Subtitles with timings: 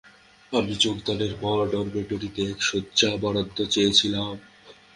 [0.51, 4.31] আমি যোগদানের পর ডরমিটরিতে একটি শয্যা বরাদ্দ চেয়েছিলাম।